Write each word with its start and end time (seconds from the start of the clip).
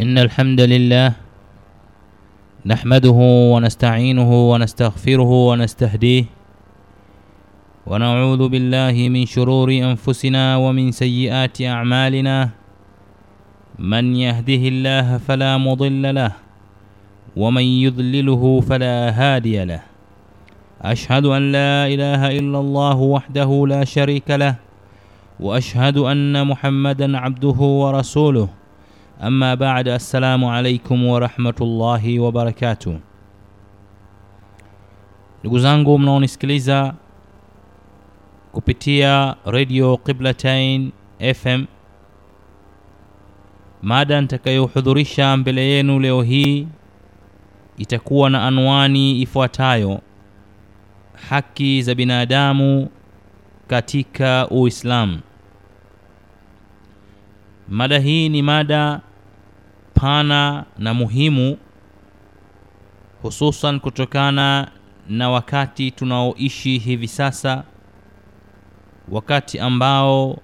إن 0.00 0.18
الحمد 0.18 0.60
لله 0.60 1.12
نحمده 2.66 3.18
ونستعينه 3.52 4.50
ونستغفره 4.50 5.30
ونستهديه 5.48 6.24
ونعوذ 7.86 8.42
بالله 8.48 9.08
من 9.08 9.26
شرور 9.26 9.68
أنفسنا 9.72 10.56
ومن 10.56 10.92
سيئات 10.92 11.62
أعمالنا 11.62 12.48
من 13.78 14.16
يهده 14.16 14.62
الله 14.68 15.18
فلا 15.18 15.56
مضل 15.56 16.14
له 16.14 16.32
ومن 17.36 17.62
يضلله 17.64 18.60
فلا 18.60 18.96
هادي 19.16 19.64
له 19.64 19.82
أشهد 20.82 21.24
أن 21.26 21.52
لا 21.52 21.86
إله 21.88 22.20
إلا 22.38 22.58
الله 22.60 22.96
وحده 22.96 23.50
لا 23.68 23.84
شريك 23.84 24.28
له 24.30 24.54
وأشهد 25.40 25.96
أن 25.96 26.46
محمدا 26.46 27.18
عبده 27.18 27.58
ورسوله 27.82 28.48
أما 29.23 29.55
بعد 29.55 29.87
السلام 29.87 30.45
عليكم 30.45 31.05
ورحمة 31.05 31.55
الله 31.61 32.19
وبركاته 32.19 32.99
ndugu 35.43 35.59
zangu 35.59 35.99
mnaonisikiliza 35.99 36.93
kupitia 38.51 39.35
radio 39.45 39.97
qiblatain 39.97 40.91
fm 41.35 41.65
mada 43.81 44.21
nitakayohudhurisha 44.21 45.37
mbele 45.37 45.61
yenu 45.69 45.99
leo 45.99 46.21
hii 46.21 46.67
itakuwa 47.77 48.29
na 48.29 48.47
anwani 48.47 49.21
ifuatayo 49.21 49.99
haki 51.29 51.81
za 51.81 51.95
binadamu 51.95 52.89
katika 53.67 54.47
uislamu 54.49 55.19
mada 57.68 57.98
hii 57.98 58.28
ni 58.28 58.42
mada 58.42 59.00
pana 59.94 60.64
na 60.78 60.94
muhimu 60.94 61.56
hususan 63.22 63.80
kutokana 63.80 64.68
na 65.08 65.30
wakati 65.30 65.90
tunaoishi 65.90 66.78
hivi 66.78 67.08
sasa 67.08 67.64
wakati 69.08 69.58
ambao 69.58 70.38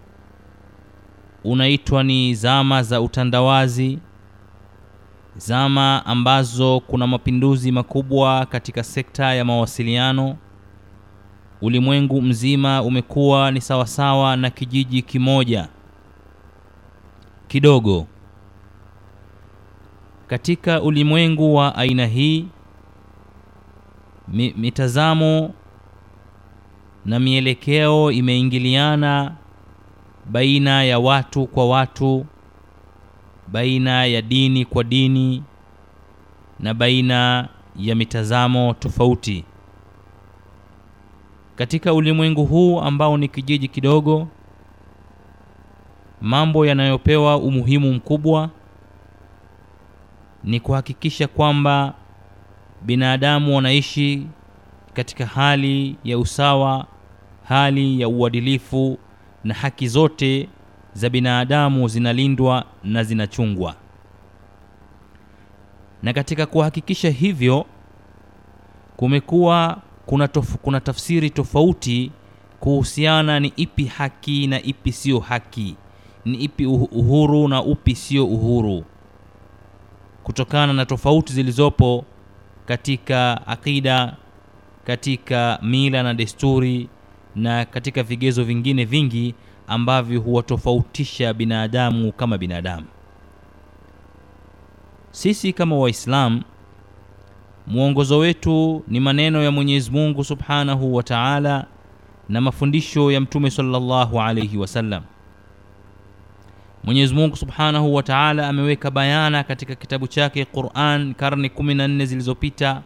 unaitwa 1.44 2.02
ni 2.02 2.34
zama 2.34 2.82
za 2.82 3.00
utandawazi 3.00 3.98
zama 5.36 6.06
ambazo 6.06 6.80
kuna 6.80 7.06
mapinduzi 7.06 7.72
makubwa 7.72 8.46
katika 8.46 8.82
sekta 8.82 9.34
ya 9.34 9.44
mawasiliano. 9.44 10.36
Ulimwengu 11.60 12.22
mzima 12.22 12.82
umekuwa 12.82 13.50
ni 13.50 13.60
sawasawa 13.60 14.36
na 14.36 14.50
kijiji 14.50 15.02
kimoja 15.02 15.68
kidogo. 17.52 18.06
Katika 20.26 20.82
ulimwengu 20.82 21.54
wa 21.54 21.74
aina 21.74 22.06
hii 22.06 22.46
mi, 24.28 24.54
mitazamo 24.56 25.54
na 27.04 27.20
mielekeo 27.20 28.12
imeingiliana 28.12 29.34
baina 30.30 30.84
ya 30.84 30.98
watu 30.98 31.46
kwa 31.46 31.68
watu 31.68 32.26
baina 33.48 34.06
ya 34.06 34.22
dini 34.22 34.64
kwa 34.64 34.84
dini 34.84 35.42
na 36.60 36.74
baina 36.74 37.48
ya 37.76 37.94
mitazamo 37.94 38.74
tofauti. 38.74 39.44
Katika 41.56 41.94
ulimwengu 41.94 42.44
huu 42.44 42.80
ambao 42.80 43.16
ni 43.16 43.28
kijiji 43.28 43.68
kidogo 43.68 44.28
mambo 46.22 46.66
yanayopewa 46.66 47.36
umuhimu 47.36 47.92
mkubwa 47.92 48.50
ni 50.44 50.60
kuhakikisha 50.60 51.28
kwamba 51.28 51.94
binadamu 52.82 53.56
wanaishi 53.56 54.26
katika 54.92 55.26
hali 55.26 55.96
ya 56.04 56.18
usawa 56.18 56.86
hali 57.44 58.00
ya 58.00 58.08
uadilifu 58.08 58.98
na 59.44 59.54
haki 59.54 59.88
zote 59.88 60.48
za 60.92 61.10
binadamu 61.10 61.88
zinalindwa 61.88 62.64
na 62.84 63.04
zinachungwa. 63.04 63.74
Na 66.02 66.12
katika 66.12 66.46
kuhakikisha 66.46 67.10
hivyo 67.10 67.66
kumekuwa 68.96 69.82
kuna, 70.06 70.28
tof, 70.28 70.56
kuna 70.56 70.80
tafsiri 70.80 71.30
tofauti 71.30 72.12
kuhusiana 72.60 73.40
ni 73.40 73.52
ipi 73.56 73.84
haki 73.84 74.46
na 74.46 74.62
ipi 74.62 74.92
sio 74.92 75.18
haki 75.18 75.76
ni 76.24 76.38
ipi 76.38 76.66
uhuru 76.66 77.48
na 77.48 77.62
upi 77.62 77.94
sio 77.94 78.26
uhuru. 78.26 78.84
Kutokana 80.22 80.72
na 80.72 80.86
tofauti 80.86 81.32
zilizopo 81.32 82.04
katika 82.66 83.46
akida 83.46 84.16
katika 84.84 85.58
mila 85.62 86.02
na 86.02 86.14
desturi 86.14 86.88
na 87.36 87.64
katika 87.64 88.02
vigezo 88.02 88.44
vingine 88.44 88.84
vingi 88.84 89.34
ambavyo 89.66 90.20
huwatofautisha 90.20 91.34
binadamu 91.34 92.12
kama 92.12 92.38
binadamu. 92.38 92.86
Sisi 95.10 95.52
kama 95.52 95.76
waislamu 95.76 96.42
mwongozo 97.66 98.18
wetu 98.18 98.84
ni 98.88 99.00
maneno 99.00 99.42
ya 99.42 99.50
mwenyezi 99.50 99.90
mungu 99.90 100.24
subhanahu 100.24 100.94
wa 100.94 101.02
taala 101.02 101.66
na 102.28 102.40
mafundisho 102.40 103.10
ya 103.10 103.20
mtume 103.20 103.50
salllahu 103.50 104.20
alaihi 104.20 104.56
wasallam 104.58 105.02
mwenyezi 106.84 107.14
mungu 107.14 107.36
subhanahu 107.36 107.94
wa 107.94 108.02
taala 108.02 108.48
ameweka 108.48 108.90
bayana 108.90 109.44
katika 109.44 109.74
kitabu 109.74 110.06
chake 110.06 110.44
quran 110.44 111.14
karne 111.14 111.48
14 111.48 112.04
zilizopita 112.04 112.82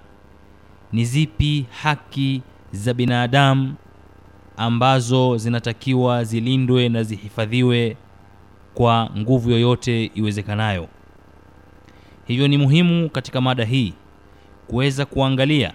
ni 0.93 1.05
zipi 1.05 1.67
haki 1.83 2.43
za 2.73 2.95
binadamu 2.95 3.75
ambazo 4.57 5.37
zinatakiwa 5.37 6.25
zilindwe 6.25 6.89
na 6.89 7.03
zihifadhiwe 7.03 7.97
kwa 8.75 9.11
nguvu 9.19 9.51
yoyote 9.51 10.11
iwezekanayo. 10.15 10.89
Hivyo 12.27 12.49
ni 12.49 12.59
muhimu 12.59 13.11
katika 13.11 13.41
mada 13.41 13.65
hii 13.65 13.93
kuweza 14.67 15.05
kuangalia 15.07 15.73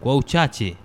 kwa 0.00 0.16
uchache 0.16 0.76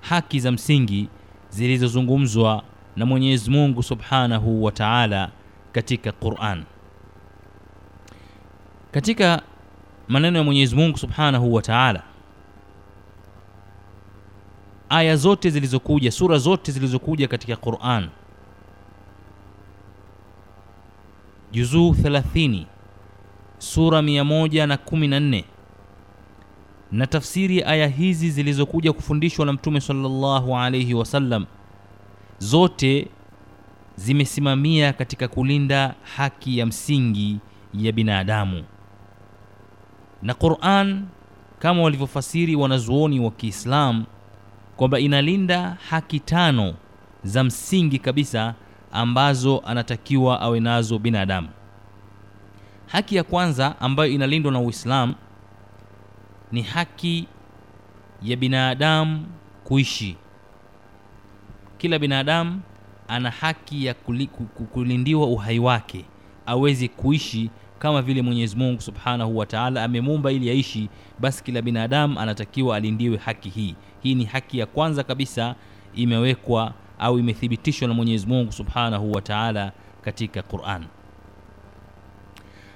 haki 0.00 0.40
za 0.40 0.52
msingi 0.52 1.08
zilizozungumzwa 1.50 2.62
na 2.96 3.06
mwenyezi 3.06 3.50
mungu 3.50 3.82
subhanahu 3.82 4.64
wa 4.64 4.72
taala 4.72 5.30
katika 5.72 6.12
quran. 6.12 6.64
Katika 8.90 9.42
maneno 10.08 10.38
ya 10.38 10.44
mwenyezi 10.44 10.76
mungu 10.76 10.98
subhanahu 10.98 11.54
wa 11.54 11.62
taala 11.62 12.02
aya 14.88 15.16
zote 15.16 15.50
zilizokuja 15.50 16.10
sura 16.12 16.38
zote 16.38 16.72
zilizokuja 16.72 17.28
katika 17.28 17.56
quran 17.56 18.08
juzuu 21.52 21.90
30 21.90 22.64
sura 23.58 24.00
114 24.00 25.44
na 26.92 27.06
tafsiri 27.06 27.58
ya 27.58 27.66
aya 27.66 27.86
hizi 27.88 28.30
zilizokuja 28.30 28.92
kufundishwa 28.92 29.46
na 29.46 29.52
mtume 29.52 29.80
sallallahu 29.80 30.56
alaihi 30.58 30.94
wasallam 30.94 31.46
zote 32.38 33.08
zimesimamia 33.96 34.92
katika 34.92 35.28
kulinda 35.28 35.94
haki 36.16 36.58
ya 36.58 36.66
msingi 36.66 37.38
ya 37.74 37.92
binadamu. 37.92 38.64
Na 40.22 40.34
quran 40.34 41.04
kama 41.58 41.82
walivyofasiri 41.82 42.56
wanazuoni 42.56 43.20
wa 43.20 43.30
kiislamu 43.30 44.04
kwamba 44.76 45.00
inalinda 45.00 45.76
haki 45.90 46.20
tano 46.20 46.74
za 47.24 47.44
msingi 47.44 47.98
kabisa 47.98 48.54
ambazo 48.92 49.62
anatakiwa 49.66 50.40
awe 50.40 50.60
nazo 50.60 50.98
binadamu. 50.98 51.48
Haki 52.86 53.16
ya 53.16 53.24
kwanza 53.24 53.80
ambayo 53.80 54.10
inalindwa 54.12 54.52
na 54.52 54.60
uislamu 54.60 55.14
ni 56.52 56.62
haki 56.62 57.26
ya 58.22 58.36
binadamu 58.36 59.26
kuishi. 59.64 60.16
Kila 61.78 61.98
binadamu 61.98 62.60
ana 63.08 63.30
haki 63.30 63.86
ya 63.86 63.94
kulindiwa 64.72 65.26
uhai 65.26 65.58
wake. 65.58 66.04
Aweze 66.46 66.88
kuishi 66.88 67.50
kama 67.78 68.02
vile 68.02 68.22
mwenyezi 68.22 68.56
mungu 68.56 68.80
subhanahu 68.80 69.38
wa 69.38 69.46
taala 69.46 69.84
amemuumba 69.84 70.32
ili 70.32 70.50
aishi 70.50 70.88
basi 71.20 71.44
kila 71.44 71.62
binadamu 71.62 72.20
anatakiwa 72.20 72.76
alindiwe 72.76 73.16
haki 73.16 73.48
hii. 73.48 73.74
Hii 74.02 74.14
ni 74.14 74.24
haki 74.24 74.58
ya 74.58 74.66
kwanza 74.66 75.02
kabisa 75.04 75.54
imewekwa 75.94 76.72
au 76.98 77.18
imethibitishwa 77.18 77.88
na 77.88 77.94
mwenyezi 77.94 78.26
mungu 78.26 78.52
subhanahu 78.52 79.12
wa 79.12 79.20
taala 79.22 79.72
katika 80.02 80.42
quran. 80.42 80.84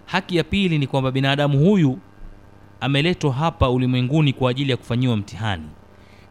Haki 0.07 0.37
ya 0.37 0.45
pili 0.45 0.79
ni 0.79 0.87
kwamba 0.87 1.11
binadamu 1.11 1.59
huyu 1.59 1.99
ameletwa 2.81 3.33
hapa 3.33 3.71
ulimwenguni 3.71 4.33
kwa 4.33 4.51
ajili 4.51 4.71
ya 4.71 4.77
kufanyiwa 4.77 5.17
mtihani. 5.17 5.69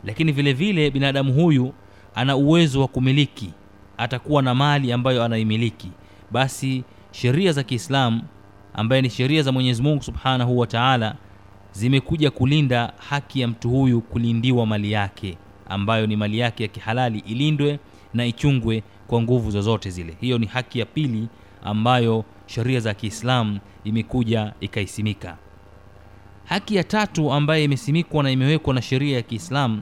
Lakini 0.04 0.32
vile 0.32 0.54
vile 0.54 0.92
binadamu 0.92 1.34
huyu 1.34 1.74
ana 2.16 2.36
uwezo 2.36 2.82
wa 2.82 2.88
kumiliki 2.88 3.54
atakuwa 3.98 4.42
na 4.42 4.56
mali 4.56 4.92
ambayo 4.92 5.24
anaimiliki 5.24 5.92
basi 6.32 6.84
sheria 7.12 7.52
za 7.52 7.64
kiislamu 7.64 8.22
ambaye 8.74 9.02
ni 9.02 9.10
sheria 9.10 9.42
za 9.44 9.52
Mwenyezi 9.52 9.82
Mungu 9.82 10.04
Subhanahu 10.04 10.60
wa 10.60 10.68
Ta'ala 10.68 11.16
zimekuja 11.72 12.32
kulinda 12.32 12.94
haki 13.10 13.42
ya 13.42 13.48
mtu 13.48 13.70
huyu 13.70 14.02
kulindiwa 14.02 14.66
mali 14.66 14.92
yake 14.92 15.38
ambayo 15.70 16.08
ni 16.08 16.16
mali 16.16 16.40
yake 16.40 16.64
ya 16.64 16.70
kihalali 16.70 17.20
ilindwe 17.20 17.80
na 18.14 18.26
ichungwe 18.26 18.84
kwa 19.08 19.22
nguvu 19.22 19.52
zozote 19.52 19.90
zile. 19.90 20.18
Hiyo 20.22 20.38
ni 20.38 20.46
haki 20.46 20.80
ya 20.80 20.86
pili 20.86 21.28
ambayo 21.64 22.26
sheria 22.46 22.80
za 22.80 22.94
Kiislamu 22.94 23.60
imekuja 23.84 24.54
ikaisimika. 24.60 25.38
Haki 26.46 26.76
ya 26.76 26.84
tatu 26.84 27.32
ambayo 27.32 27.64
imesimikwa 27.64 28.24
na 28.24 28.32
imewekwa 28.32 28.74
na 28.74 28.82
sheria 28.82 29.16
ya 29.16 29.22
Kiislamu 29.22 29.82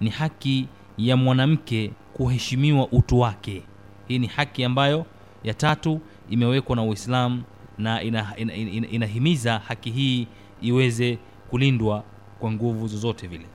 ni 0.00 0.10
haki 0.10 0.66
ya 0.98 1.16
mwanamke 1.16 1.90
kuheshimiwa 2.18 2.88
utu 2.92 3.18
wake. 3.20 3.62
Hii 4.08 4.18
ni 4.18 4.26
haki 4.26 4.64
ambayo 4.64 5.06
ya 5.44 5.54
tatu 5.54 6.00
imewekwa 6.30 6.76
na 6.76 6.82
Uislamu 6.82 7.42
na 7.78 8.02
ina, 8.02 8.34
ina, 8.36 8.54
ina, 8.54 8.88
inahimiza 8.88 9.58
haki 9.58 9.90
hii 9.90 10.26
iweze 10.60 11.18
kulindwa 11.50 12.04
kwa 12.40 12.52
nguvu 12.52 12.88
zozote 12.88 13.26
vile. 13.26 13.46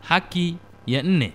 Haki 0.00 0.56
ya 0.86 1.02
nne 1.02 1.32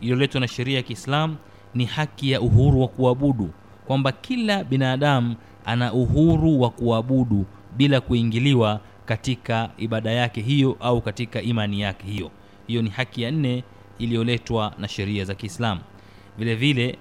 iliyoletwa 0.00 0.40
na 0.40 0.48
sheria 0.48 0.76
ya 0.76 0.82
Kiislamu 0.82 1.36
ni 1.74 1.84
haki 1.84 2.30
ya 2.30 2.40
uhuru 2.40 2.80
wa 2.80 2.88
kuabudu, 2.88 3.50
kwamba 3.86 4.12
kila 4.12 4.64
binadamu 4.64 5.36
ana 5.64 5.92
uhuru 5.92 6.60
wa 6.60 6.70
kuabudu 6.70 7.46
bila 7.76 8.00
kuingiliwa 8.00 8.80
katika 9.06 9.70
ibada 9.78 10.10
yake 10.10 10.40
hiyo 10.40 10.76
au 10.80 11.00
katika 11.02 11.42
imani 11.42 11.80
yake 11.80 12.06
hiyo. 12.06 12.30
Hiyo 12.66 12.82
ni 12.82 12.90
haki 12.90 13.22
ya 13.22 13.30
nne 13.30 13.64
iliyoletwa 13.98 14.72
na 14.78 14.88
sheria 14.88 15.24
za 15.24 15.34
Kiislamu. 15.34 15.80
Vile 16.38 16.54
vile 16.54 16.98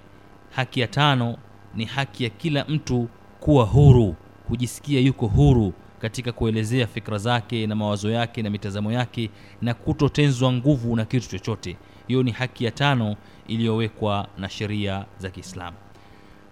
haki 0.51 0.79
ya 0.79 0.88
tano 0.88 1.38
ni 1.75 1.85
haki 1.85 2.23
ya 2.23 2.29
kila 2.29 2.65
mtu 2.65 3.09
kuwa 3.39 3.65
huru, 3.65 4.15
kujisikia 4.47 4.99
yuko 4.99 5.27
huru 5.27 5.73
katika 6.01 6.31
kuelezea 6.31 6.88
fikra 6.88 7.17
zake 7.17 7.67
na 7.67 7.75
mawazo 7.75 8.11
yake 8.11 8.41
na 8.41 8.49
mitazamo 8.49 8.91
yake 8.91 9.29
na 9.61 9.73
kutotenzwa 9.73 10.53
nguvu 10.53 10.95
na 10.95 11.05
kitu 11.05 11.29
chochote. 11.29 11.77
Hiyo 12.07 12.23
ni 12.23 12.31
haki 12.31 12.65
ya 12.65 12.71
tano 12.71 13.15
iliyowekwa 13.47 14.27
na 14.38 14.49
sheria 14.49 15.05
za 15.17 15.29
Kiislamu. 15.29 15.77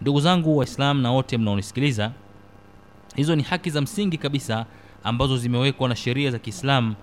Ndugu 0.01 0.19
zangu 0.21 0.57
Waislamu 0.57 1.01
na 1.01 1.12
wote 1.12 1.38
mnaonisikiliza, 1.38 2.12
hizo 3.15 3.36
ni 3.36 3.44
haki 3.44 3.69
za 3.69 3.81
msingi 3.81 4.18
kabisa 4.18 4.65
ambazo 5.03 5.38
zimewekwa 5.38 5.89
na 5.89 5.95
sheria 5.95 6.31
za 6.31 6.39
Kiislamu 6.39 6.95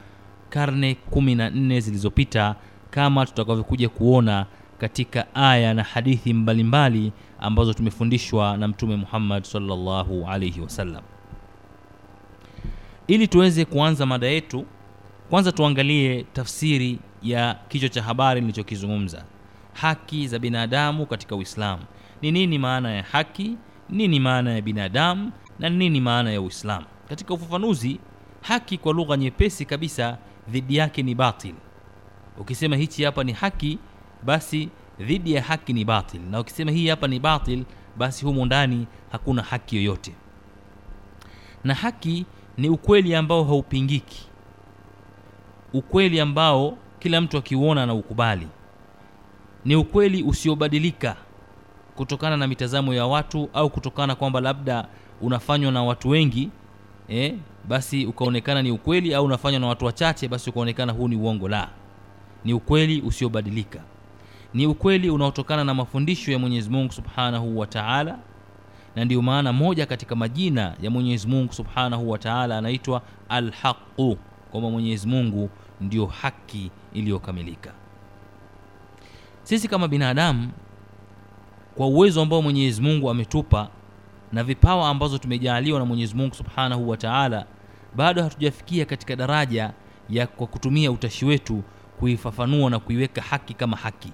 karne 0.50 0.94
kumi 0.94 1.34
na 1.34 1.50
nne 1.50 1.80
zilizopita 1.80 2.56
kama 2.92 3.26
tutakavyokuja 3.26 3.88
kuona 3.88 4.46
katika 4.78 5.34
aya 5.34 5.74
na 5.74 5.82
hadithi 5.82 6.32
mbalimbali 6.34 6.98
mbali 7.00 7.12
ambazo 7.40 7.72
tumefundishwa 7.74 8.56
na 8.56 8.68
Mtume 8.68 8.96
Muhammad 8.96 9.44
sallallahu 9.44 10.26
alaihi 10.28 10.60
wasallam. 10.60 11.02
Ili 13.06 13.28
tuweze 13.28 13.64
kuanza 13.64 14.06
mada 14.06 14.26
yetu, 14.26 14.64
kwanza 15.30 15.52
tuangalie 15.52 16.22
tafsiri 16.32 16.98
ya 17.22 17.58
kichwa 17.68 17.88
cha 17.88 18.02
habari 18.02 18.40
nilichokizungumza, 18.40 19.24
haki 19.72 20.28
za 20.28 20.38
binadamu 20.38 21.06
katika 21.06 21.36
Uislamu. 21.36 21.82
Ni 22.22 22.32
nini 22.32 22.58
maana 22.58 22.92
ya 22.92 23.02
haki? 23.02 23.56
Nini 23.90 24.20
maana 24.20 24.52
ya 24.54 24.60
binadamu? 24.62 25.32
Na 25.58 25.68
nini 25.68 26.00
maana 26.00 26.32
ya 26.32 26.40
Uislamu? 26.40 26.86
Katika 27.08 27.34
ufafanuzi, 27.34 27.98
haki 28.40 28.78
kwa 28.78 28.92
lugha 28.92 29.16
nyepesi 29.16 29.64
kabisa, 29.64 30.18
dhidi 30.48 30.76
yake 30.76 31.02
ni 31.02 31.14
batil. 31.14 31.54
Ukisema 32.38 32.76
hichi 32.76 33.04
hapa 33.04 33.24
ni 33.24 33.32
haki, 33.32 33.78
basi 34.22 34.68
dhidi 35.00 35.32
ya 35.32 35.42
haki 35.42 35.72
ni 35.72 35.84
batil, 35.84 36.20
na 36.30 36.40
ukisema 36.40 36.70
hii 36.70 36.88
hapa 36.88 37.08
ni 37.08 37.20
batil, 37.20 37.64
basi 37.96 38.24
humo 38.24 38.46
ndani 38.46 38.86
hakuna 39.12 39.42
haki 39.42 39.76
yoyote. 39.76 40.12
Na 41.64 41.74
haki 41.74 42.26
ni 42.58 42.68
ukweli 42.68 43.14
ambao 43.14 43.44
haupingiki, 43.44 44.26
ukweli 45.72 46.20
ambao 46.20 46.76
kila 46.98 47.20
mtu 47.20 47.38
akiuona 47.38 47.86
na 47.86 47.94
ukubali, 47.94 48.48
ni 49.64 49.76
ukweli 49.76 50.22
usiobadilika 50.22 51.16
kutokana 51.96 52.36
na 52.36 52.46
mitazamo 52.46 52.94
ya 52.94 53.06
watu 53.06 53.48
au 53.54 53.70
kutokana 53.70 54.14
kwamba 54.14 54.40
labda 54.40 54.88
unafanywa 55.20 55.72
na 55.72 55.82
watu 55.82 56.08
wengi 56.08 56.50
eh, 57.08 57.34
basi 57.68 58.06
ukaonekana 58.06 58.62
ni 58.62 58.70
ukweli, 58.70 59.14
au 59.14 59.24
unafanywa 59.24 59.60
na 59.60 59.66
watu 59.66 59.84
wachache, 59.84 60.28
basi 60.28 60.50
ukaonekana 60.50 60.92
huu 60.92 61.08
ni 61.08 61.16
uongo. 61.16 61.48
La, 61.48 61.68
ni 62.44 62.54
ukweli 62.54 63.00
usiobadilika, 63.02 63.80
ni 64.54 64.66
ukweli 64.66 65.10
unaotokana 65.10 65.64
na 65.64 65.74
mafundisho 65.74 66.32
ya 66.32 66.38
Mwenyezi 66.38 66.70
Mungu 66.70 66.92
Subhanahu 66.92 67.58
wa 67.58 67.66
Ta'ala, 67.66 68.18
na 68.96 69.04
ndiyo 69.04 69.22
maana 69.22 69.52
moja 69.52 69.86
katika 69.86 70.14
majina 70.16 70.74
ya 70.82 70.90
Mwenyezi 70.90 71.28
Mungu 71.28 71.52
Subhanahu 71.52 72.10
wa 72.10 72.18
Ta'ala 72.18 72.58
anaitwa 72.58 73.02
Al-Haqu, 73.28 74.16
kwamba 74.50 74.70
Mwenyezi 74.70 75.08
Mungu 75.08 75.50
ndiyo 75.80 76.06
haki 76.06 76.70
iliyokamilika. 76.94 77.72
Sisi 79.42 79.68
kama 79.68 79.88
binadamu 79.88 80.50
kwa 81.76 81.86
uwezo 81.86 82.22
ambao 82.22 82.42
Mwenyezi 82.42 82.82
Mungu 82.82 83.10
ametupa 83.10 83.68
na 84.32 84.44
vipawa 84.44 84.88
ambazo 84.88 85.18
tumejaaliwa 85.18 85.78
na 85.78 85.84
Mwenyezi 85.84 86.14
Mungu 86.14 86.34
Subhanahu 86.34 86.88
wa 86.88 86.96
Ta'ala, 86.96 87.46
bado 87.96 88.22
hatujafikia 88.22 88.84
katika 88.84 89.16
daraja 89.16 89.72
ya 90.10 90.26
kwa 90.26 90.46
kutumia 90.46 90.92
utashi 90.92 91.24
wetu 91.24 91.62
kuifafanua 91.98 92.70
na 92.70 92.78
kuiweka 92.78 93.22
haki 93.22 93.54
kama 93.54 93.76
haki, 93.76 94.12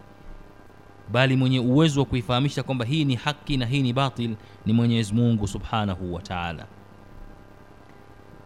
bali 1.12 1.36
mwenye 1.36 1.60
uwezo 1.60 2.00
wa 2.00 2.06
kuifahamisha 2.06 2.62
kwamba 2.62 2.84
hii 2.84 3.04
ni 3.04 3.14
haki 3.14 3.56
na 3.56 3.66
hii 3.66 3.82
ni 3.82 3.92
batil 3.92 4.36
ni 4.66 4.72
Mwenyezi 4.72 5.14
Mungu 5.14 5.48
Subhanahu 5.48 6.14
wa 6.14 6.22
Ta'ala. 6.22 6.66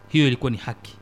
Hiyo 0.07 0.27
ilikuwa 0.27 0.51
ni 0.51 0.57
haki. 0.57 0.95